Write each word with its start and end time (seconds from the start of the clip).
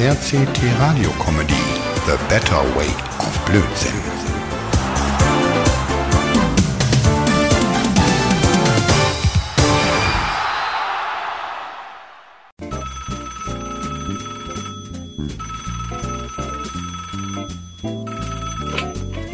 RCT 0.00 0.62
Radio 0.80 1.10
Comedy 1.18 1.52
The 2.06 2.16
Better 2.30 2.62
Way 2.74 2.88
of 3.18 3.38
Blödsinn. 3.44 4.19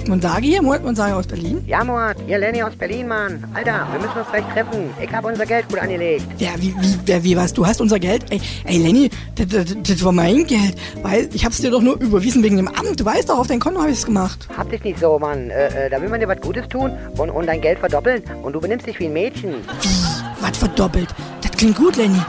Monsagi 0.08 0.48
hier, 0.48 0.62
Mord 0.62 0.84
Monsagi 0.84 1.12
aus 1.12 1.26
Berlin. 1.26 1.62
Ja, 1.66 1.82
Mord, 1.84 2.16
hier 2.26 2.38
Lenny 2.38 2.62
aus 2.62 2.74
Berlin, 2.76 3.08
Mann. 3.08 3.44
Alter, 3.54 3.86
wir 3.92 4.00
müssen 4.00 4.18
uns 4.18 4.28
gleich 4.30 4.44
treffen. 4.52 4.90
Ich 5.02 5.12
habe 5.12 5.28
unser 5.28 5.46
Geld 5.46 5.68
gut 5.68 5.78
angelegt. 5.78 6.24
Ja, 6.38 6.50
wie, 6.58 6.74
wie, 6.78 6.98
wer, 7.06 7.24
wie, 7.24 7.36
was? 7.36 7.52
Du 7.52 7.66
hast 7.66 7.80
unser 7.80 7.98
Geld? 7.98 8.24
Ey, 8.30 8.40
ey 8.64 8.78
Lenny, 8.78 9.10
das, 9.34 10.04
war 10.04 10.12
mein 10.12 10.46
Geld. 10.46 10.76
Weil 11.02 11.28
ich 11.32 11.44
hab's 11.44 11.58
dir 11.58 11.70
doch 11.70 11.82
nur 11.82 12.00
überwiesen 12.00 12.42
wegen 12.42 12.56
dem 12.56 12.68
Amt. 12.68 13.00
Du 13.00 13.04
weißt 13.04 13.28
doch, 13.28 13.38
auf 13.38 13.46
dein 13.46 13.60
Konto 13.60 13.80
habe 13.80 13.90
ich's 13.90 14.06
gemacht. 14.06 14.48
Hab 14.56 14.70
dich 14.70 14.82
nicht 14.84 14.98
so, 14.98 15.18
Mann. 15.18 15.50
Äh, 15.50 15.86
äh, 15.86 15.90
da 15.90 16.00
will 16.00 16.08
man 16.08 16.20
dir 16.20 16.28
was 16.28 16.40
Gutes 16.40 16.68
tun 16.68 16.92
und, 17.16 17.30
und 17.30 17.46
dein 17.46 17.60
Geld 17.60 17.78
verdoppeln 17.78 18.22
und 18.42 18.52
du 18.52 18.60
benimmst 18.60 18.86
dich 18.86 18.98
wie 19.00 19.06
ein 19.06 19.12
Mädchen. 19.12 19.54
Wie? 19.82 20.42
Was 20.42 20.58
verdoppelt? 20.58 21.08
Das 21.42 21.50
klingt 21.52 21.76
gut, 21.76 21.96
Lenny. 21.96 22.20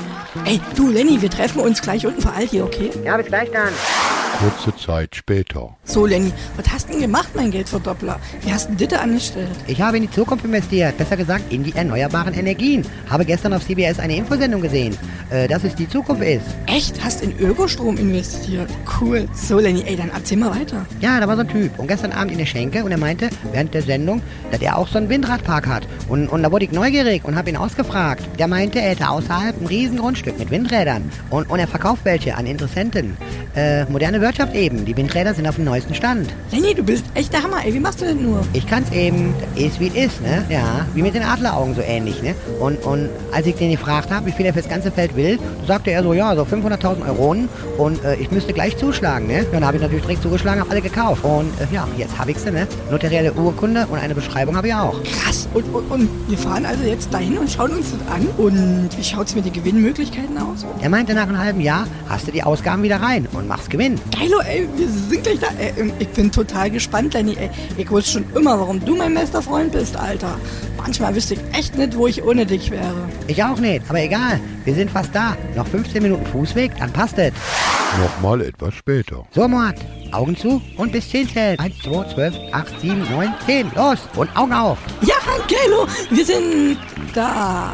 Ey, 0.45 0.61
du, 0.75 0.89
Lenny, 0.89 1.21
wir 1.21 1.29
treffen 1.29 1.59
uns 1.59 1.81
gleich 1.81 2.05
unten 2.05 2.21
für 2.21 2.31
Alt 2.31 2.49
hier, 2.49 2.63
okay? 2.63 2.89
Ja, 3.03 3.17
bis 3.17 3.27
gleich 3.27 3.49
dann. 3.51 3.73
Kurze 4.39 4.77
Zeit 4.77 5.15
später. 5.15 5.75
So, 5.83 6.05
Lenny, 6.05 6.31
was 6.57 6.71
hast 6.71 6.87
du 6.87 6.91
denn 6.91 7.01
gemacht, 7.01 7.29
mein 7.33 7.49
Geldverdoppler? 7.49 8.19
Wie 8.41 8.53
hast 8.53 8.69
du 8.69 8.75
denn 8.75 8.89
das 8.89 8.99
angestellt? 8.99 9.49
Ich 9.65 9.81
habe 9.81 9.97
in 9.97 10.03
die 10.03 10.11
Zukunft 10.11 10.45
investiert, 10.45 10.95
besser 10.95 11.17
gesagt 11.17 11.51
in 11.51 11.63
die 11.63 11.73
erneuerbaren 11.73 12.35
Energien. 12.35 12.85
Habe 13.09 13.25
gestern 13.25 13.53
auf 13.53 13.65
CBS 13.65 13.97
eine 13.97 14.15
Infosendung 14.15 14.61
gesehen, 14.61 14.95
äh, 15.31 15.47
dass 15.47 15.63
es 15.63 15.73
die 15.73 15.89
Zukunft 15.89 16.21
ist. 16.21 16.45
Echt? 16.67 17.03
Hast 17.03 17.23
in 17.23 17.35
Ökostrom 17.39 17.97
investiert? 17.97 18.69
Cool. 19.01 19.27
So, 19.33 19.57
Lenny, 19.57 19.83
ey, 19.87 19.95
dann 19.95 20.11
erzähl 20.11 20.37
mal 20.37 20.51
weiter. 20.51 20.85
Ja, 21.01 21.19
da 21.19 21.27
war 21.27 21.35
so 21.35 21.41
ein 21.41 21.47
Typ 21.47 21.79
und 21.79 21.87
gestern 21.87 22.11
Abend 22.11 22.31
in 22.31 22.37
der 22.37 22.45
Schenke 22.45 22.83
und 22.83 22.91
er 22.91 22.99
meinte 22.99 23.31
während 23.51 23.73
der 23.73 23.81
Sendung, 23.81 24.21
dass 24.51 24.61
er 24.61 24.77
auch 24.77 24.87
so 24.87 24.99
einen 24.99 25.09
Windradpark 25.09 25.65
hat. 25.65 25.87
Und, 26.09 26.27
und 26.27 26.43
da 26.43 26.51
wurde 26.51 26.65
ich 26.65 26.71
neugierig 26.71 27.25
und 27.25 27.35
habe 27.35 27.49
ihn 27.49 27.57
ausgefragt. 27.57 28.23
Der 28.37 28.47
meinte, 28.47 28.79
er 28.79 28.91
hätte 28.91 29.09
außerhalb 29.09 29.59
ein 29.59 29.65
riesen 29.65 29.97
Grundstück 29.97 30.37
mit 30.37 30.51
Windrädern 30.51 31.11
und, 31.31 31.49
und 31.49 31.57
er 31.57 31.67
verkauft 31.67 32.05
welche 32.05 32.35
an 32.35 32.45
Interessenten. 32.45 33.17
Äh, 33.55 33.85
moderne 33.85 34.21
Wirtschaft 34.27 34.55
eben. 34.55 34.83
Die 34.83 34.97
Windräder 34.97 35.33
sind 35.33 35.47
auf 35.47 35.55
dem 35.55 35.63
neuesten 35.63 35.95
Stand. 35.95 36.27
Lenny, 36.51 36.73
du 36.75 36.83
bist 36.83 37.05
echt 37.13 37.31
der 37.31 37.43
Hammer, 37.43 37.63
ey. 37.63 37.73
Wie 37.73 37.79
machst 37.79 38.01
du 38.01 38.05
denn 38.05 38.21
nur? 38.21 38.41
Ich 38.51 38.67
kann's 38.67 38.91
eben, 38.91 39.33
ist 39.55 39.79
wie 39.79 39.87
es 39.87 40.11
ist, 40.11 40.21
ne? 40.21 40.43
Ja, 40.49 40.85
wie 40.93 41.01
mit 41.01 41.15
den 41.15 41.23
Adleraugen 41.23 41.75
so 41.75 41.81
ähnlich, 41.81 42.21
ne? 42.21 42.35
Und, 42.59 42.83
und 42.83 43.09
als 43.31 43.47
ich 43.47 43.55
den 43.55 43.71
gefragt 43.71 44.11
habe, 44.11 44.25
wie 44.25 44.33
viel 44.33 44.45
er 44.45 44.51
fürs 44.51 44.67
ganze 44.67 44.91
Feld 44.91 45.15
will, 45.15 45.39
sagte 45.65 45.91
er 45.91 46.03
so, 46.03 46.13
ja, 46.13 46.35
so 46.35 46.41
500.000 46.41 47.07
Euronen 47.07 47.47
und 47.77 48.03
äh, 48.03 48.15
ich 48.15 48.29
müsste 48.29 48.51
gleich 48.51 48.75
zuschlagen, 48.75 49.27
ne? 49.27 49.45
Dann 49.49 49.65
habe 49.65 49.77
ich 49.77 49.81
natürlich 49.81 50.03
direkt 50.03 50.23
zugeschlagen, 50.23 50.59
habe 50.59 50.71
alle 50.71 50.81
gekauft. 50.81 51.23
Und 51.23 51.49
äh, 51.61 51.73
ja, 51.73 51.87
jetzt 51.97 52.19
habe 52.19 52.31
ich 52.31 52.37
sie, 52.37 52.51
ne? 52.51 52.67
Notarielle 52.91 53.31
Urkunde 53.31 53.87
und 53.87 53.97
eine 53.97 54.13
Beschreibung 54.13 54.57
habe 54.57 54.67
ich 54.67 54.73
auch. 54.73 55.01
Krass. 55.03 55.47
Und, 55.53 55.63
und, 55.73 55.89
und 55.89 56.09
wir 56.27 56.37
fahren 56.37 56.65
also 56.65 56.83
jetzt 56.83 57.13
dahin 57.13 57.37
und 57.37 57.49
schauen 57.49 57.71
uns 57.71 57.91
das 57.91 58.13
an. 58.13 58.27
Und 58.37 58.89
wie 58.97 59.03
schaut's 59.05 59.35
mit 59.35 59.45
den 59.45 59.53
Gewinnmöglichkeiten 59.53 60.37
aus? 60.37 60.65
Er 60.81 60.89
meinte, 60.89 61.13
nach 61.13 61.29
einem 61.29 61.37
halben 61.37 61.61
Jahr 61.61 61.87
hast 62.09 62.27
du 62.27 62.33
die 62.33 62.43
Ausgaben 62.43 62.83
wieder 62.83 63.01
rein 63.01 63.25
und 63.31 63.47
machst 63.47 63.69
Gewinn. 63.69 63.97
Geilo, 64.19 64.39
ey, 64.39 64.67
wir 64.75 64.87
sind 64.87 65.23
gleich 65.23 65.39
da. 65.39 65.47
Ey, 65.59 65.93
ich 65.99 66.07
bin 66.09 66.31
total 66.31 66.71
gespannt, 66.71 67.13
Lenny. 67.13 67.35
Ey, 67.39 67.49
ich 67.77 67.89
wusste 67.91 68.13
schon 68.13 68.25
immer, 68.35 68.59
warum 68.59 68.83
du 68.83 68.95
mein 68.95 69.13
bester 69.13 69.41
Freund 69.41 69.71
bist, 69.71 69.95
Alter. 69.95 70.39
Manchmal 70.77 71.13
wüsste 71.13 71.35
ich 71.35 71.39
echt 71.53 71.77
nicht, 71.77 71.95
wo 71.95 72.07
ich 72.07 72.23
ohne 72.23 72.45
dich 72.45 72.71
wäre. 72.71 72.95
Ich 73.27 73.43
auch 73.43 73.59
nicht, 73.59 73.83
aber 73.87 74.01
egal. 74.01 74.39
Wir 74.65 74.73
sind 74.73 74.89
fast 74.89 75.13
da. 75.13 75.37
Noch 75.55 75.67
15 75.67 76.01
Minuten 76.01 76.25
Fußweg, 76.27 76.71
dann 76.79 76.91
passt 76.91 77.17
es. 77.19 77.31
Nochmal 78.01 78.41
etwas 78.41 78.73
später. 78.73 79.25
So, 79.31 79.47
Mord. 79.47 79.75
Augen 80.11 80.35
zu 80.35 80.61
und 80.77 80.91
bis 80.91 81.09
10 81.09 81.29
zählen. 81.29 81.59
1, 81.59 81.79
2, 81.83 82.13
12, 82.13 82.35
8, 82.53 82.81
7, 82.81 82.99
9, 83.11 83.33
10. 83.45 83.71
Los 83.75 83.99
und 84.15 84.35
Augen 84.35 84.53
auf. 84.53 84.77
Ja, 85.01 85.15
Geilo, 85.47 85.87
wir 86.09 86.25
sind 86.25 86.77
da. 87.13 87.73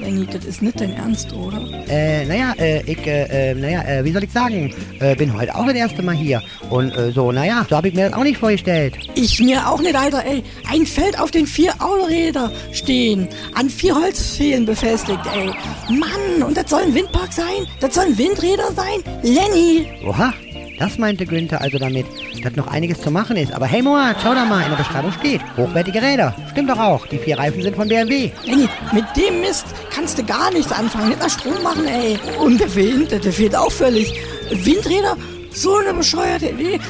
Lenny, 0.00 0.26
das 0.26 0.44
ist 0.44 0.62
nicht 0.62 0.80
dein 0.80 0.92
Ernst, 0.92 1.32
oder? 1.32 1.60
Äh, 1.88 2.24
naja, 2.24 2.54
äh, 2.58 2.82
ich, 2.90 3.06
äh, 3.06 3.50
äh, 3.50 3.54
naja, 3.54 3.82
äh, 3.82 4.04
wie 4.04 4.12
soll 4.12 4.24
ich 4.24 4.32
sagen? 4.32 4.74
Äh, 4.98 5.14
bin 5.14 5.32
heute 5.34 5.54
auch 5.54 5.66
das 5.66 5.74
erste 5.74 6.02
Mal 6.02 6.14
hier. 6.14 6.42
Und 6.70 6.96
äh, 6.96 7.12
so, 7.12 7.32
naja, 7.32 7.66
so 7.68 7.76
habe 7.76 7.88
ich 7.88 7.94
mir 7.94 8.08
das 8.08 8.18
auch 8.18 8.22
nicht 8.22 8.38
vorgestellt. 8.38 8.96
Ich 9.14 9.40
mir 9.40 9.68
auch 9.68 9.80
nicht, 9.80 9.94
Alter, 9.94 10.24
ey. 10.24 10.42
Ein 10.70 10.86
Feld 10.86 11.18
auf 11.20 11.30
den 11.30 11.46
vier 11.46 11.74
Autoräder 11.80 12.50
stehen, 12.72 13.28
an 13.54 13.68
vier 13.68 13.94
Holzpfählen 13.94 14.64
befestigt, 14.64 15.20
ey. 15.34 15.50
Mann, 15.94 16.42
und 16.46 16.56
das 16.56 16.70
soll 16.70 16.82
ein 16.82 16.94
Windpark 16.94 17.32
sein? 17.32 17.66
Das 17.80 17.94
sollen 17.94 18.16
Windräder 18.16 18.72
sein? 18.72 19.02
Lenny! 19.22 19.86
Oha, 20.06 20.32
das 20.80 20.98
meinte 20.98 21.26
Günther 21.26 21.60
also 21.60 21.78
damit, 21.78 22.06
dass 22.42 22.56
noch 22.56 22.66
einiges 22.66 23.00
zu 23.02 23.10
machen 23.10 23.36
ist. 23.36 23.52
Aber 23.52 23.66
hey 23.66 23.82
Moat, 23.82 24.16
schau 24.22 24.34
da 24.34 24.44
mal, 24.46 24.62
in 24.62 24.70
der 24.70 24.78
Beschreibung 24.78 25.12
steht, 25.12 25.42
hochwertige 25.56 26.00
Räder. 26.00 26.34
Stimmt 26.50 26.70
doch 26.70 26.78
auch, 26.78 27.06
die 27.06 27.18
vier 27.18 27.38
Reifen 27.38 27.62
sind 27.62 27.76
von 27.76 27.86
BMW. 27.86 28.30
Lenny, 28.44 28.68
mit 28.92 29.04
dem 29.14 29.42
Mist 29.42 29.66
kannst 29.94 30.18
du 30.18 30.24
gar 30.24 30.50
nichts 30.50 30.72
anfangen. 30.72 31.10
Nicht 31.10 31.20
mal 31.20 31.30
Strom 31.30 31.62
machen, 31.62 31.86
ey. 31.86 32.18
Und 32.40 32.58
der 32.58 32.74
Wind, 32.74 33.12
der 33.12 33.32
fehlt 33.32 33.54
auch 33.54 33.70
völlig. 33.70 34.12
Windräder? 34.50 35.16
So 35.52 35.76
eine 35.76 35.92
bescheuerte 35.92 36.48
Idee. 36.48 36.80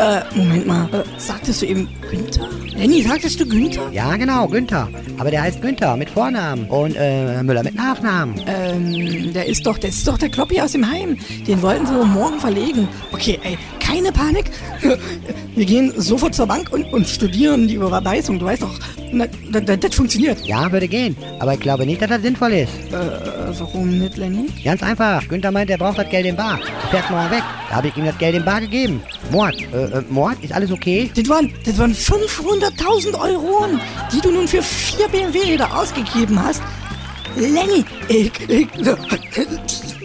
Äh, 0.00 0.22
Moment 0.34 0.66
mal. 0.66 0.88
Äh, 0.92 1.02
sagtest 1.18 1.60
du 1.60 1.66
eben 1.66 1.86
Günther? 2.10 2.48
Lenny, 2.74 3.02
sagtest 3.02 3.38
du 3.38 3.46
Günther? 3.46 3.90
Ja, 3.92 4.16
genau, 4.16 4.46
Günther. 4.46 4.88
Aber 5.18 5.30
der 5.30 5.42
heißt 5.42 5.60
Günther 5.60 5.94
mit 5.96 6.08
Vornamen 6.08 6.64
und 6.70 6.96
äh, 6.96 7.42
Müller 7.42 7.62
mit 7.62 7.74
Nachnamen. 7.74 8.40
Ähm, 8.46 9.34
der 9.34 9.44
ist 9.44 9.66
doch, 9.66 9.76
der 9.76 9.90
ist 9.90 10.08
doch 10.08 10.16
der 10.16 10.30
Kloppi 10.30 10.58
aus 10.58 10.72
dem 10.72 10.90
Heim. 10.90 11.18
Den 11.46 11.60
wollten 11.60 11.84
sie 11.84 11.92
morgen 11.92 12.40
verlegen. 12.40 12.88
Okay, 13.12 13.38
ey, 13.42 13.58
keine 13.78 14.10
Panik. 14.10 14.50
Wir 15.54 15.66
gehen 15.66 15.92
sofort 15.96 16.34
zur 16.34 16.46
Bank 16.46 16.72
und, 16.72 16.90
und 16.94 17.06
studieren 17.06 17.68
die 17.68 17.74
Überweisung. 17.74 18.38
Du 18.38 18.46
weißt 18.46 18.62
doch, 18.62 18.78
na, 19.12 19.26
das, 19.50 19.80
das, 19.80 19.94
funktioniert. 19.94 20.44
Ja, 20.46 20.70
würde 20.70 20.88
gehen. 20.88 21.16
Aber 21.38 21.54
ich 21.54 21.60
glaube 21.60 21.86
nicht, 21.86 22.00
dass 22.00 22.08
das 22.08 22.22
sinnvoll 22.22 22.52
ist. 22.52 22.72
Äh, 22.92 23.58
warum 23.58 23.98
nicht, 23.98 24.16
Lenny? 24.16 24.46
Ganz 24.64 24.82
einfach. 24.82 25.26
Günther 25.28 25.50
meint, 25.50 25.70
er 25.70 25.78
braucht 25.78 25.98
das 25.98 26.08
Geld 26.08 26.26
in 26.26 26.36
Bar. 26.36 26.58
Fährt 26.90 27.10
mal 27.10 27.30
weg. 27.30 27.42
Da 27.68 27.76
habe 27.76 27.88
ich 27.88 27.96
ihm 27.96 28.04
das 28.04 28.18
Geld 28.18 28.36
in 28.36 28.44
Bar 28.44 28.60
gegeben. 28.60 29.02
Mord. 29.30 29.56
Äh, 29.72 29.84
äh, 29.84 30.02
Mord? 30.08 30.42
Ist 30.42 30.52
alles 30.52 30.70
okay? 30.70 31.10
Das 31.14 31.28
waren, 31.28 31.52
das 31.64 31.78
waren 31.78 31.92
500.000 31.92 33.20
Euro, 33.20 33.66
die 34.12 34.20
du 34.20 34.30
nun 34.30 34.46
für 34.46 34.62
vier 34.62 35.08
BMW-Räder 35.08 35.76
ausgegeben 35.76 36.42
hast. 36.42 36.62
Lenny, 37.36 37.84
ich, 38.08 38.32
ich, 38.48 38.68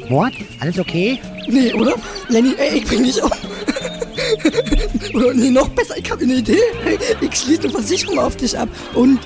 Mord? 0.10 0.34
Alles 0.60 0.80
okay? 0.80 1.20
nee, 1.48 1.74
oder? 1.74 1.94
Lenny, 2.30 2.54
ey, 2.58 2.78
ich 2.78 2.86
bring 2.86 3.04
dich 3.04 3.22
um. 3.22 3.32
Oder 5.14 5.34
nee, 5.34 5.50
noch 5.50 5.70
besser, 5.70 5.96
ich 5.98 6.09
habe 6.12 6.24
eine 6.24 6.36
Idee. 6.36 6.59
Ich 7.22 7.36
schließe 7.36 7.64
eine 7.64 7.72
Versicherung 7.72 8.20
auf 8.20 8.36
dich 8.36 8.58
ab. 8.58 8.70
Und, 8.94 9.20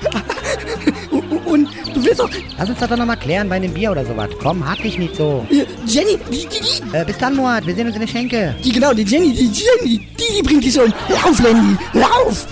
und, 1.46 1.70
du 1.94 2.04
willst 2.04 2.20
doch, 2.20 2.30
Lass 2.58 2.70
uns 2.70 2.80
das 2.80 2.90
doch 2.90 2.98
nochmal 2.98 3.18
klären 3.18 3.50
bei 3.50 3.56
einem 3.56 3.74
Bier 3.74 3.92
oder 3.92 4.06
sowas. 4.06 4.30
Komm, 4.42 4.68
hab 4.68 4.82
dich 4.82 4.98
nicht 4.98 5.16
so. 5.16 5.46
Jenny, 5.86 6.18
die, 6.32 6.48
die, 6.48 6.60
die, 6.60 6.98
Äh, 6.98 7.06
bis 7.06 7.18
dann, 7.18 7.36
Mord. 7.36 7.66
Wir 7.66 7.76
sehen 7.76 7.88
uns 7.88 7.96
in 7.96 8.02
der 8.02 8.08
Schenke. 8.08 8.56
die, 8.64 8.72
genau, 8.72 8.94
die 8.94 9.04
Jenny, 9.04 9.34
die 9.34 9.46
Jenny, 9.52 10.08
die, 10.20 10.34
die 10.38 10.42
bringt 10.44 10.64
dich 10.64 10.74
schon. 10.74 10.94
Lauf, 11.10 11.40
Lenny, 11.40 11.78
lauf! 11.94 12.46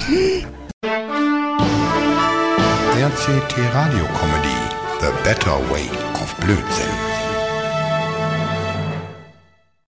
RCT 2.98 3.54
Radio 3.74 4.06
Comedy 4.20 4.58
The 5.02 5.08
Better 5.24 5.60
Way 5.70 5.90
of 6.22 6.36
Blödsinn. 6.38 7.07